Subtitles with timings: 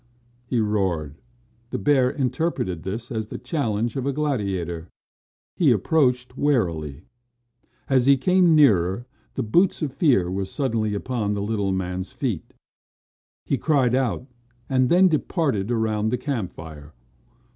[0.47, 1.13] he roared.
[1.69, 4.87] The bear interpreted this as the challenge of a gladiator.
[5.55, 7.03] He approached warily.
[7.87, 12.55] As he came near, the boots of fear were suddenly upon the little man's feet.
[13.45, 14.25] He cried out
[14.67, 16.93] and then darted around the campfire.